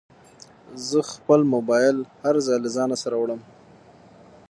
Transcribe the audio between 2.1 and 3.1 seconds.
هر ځای له ځانه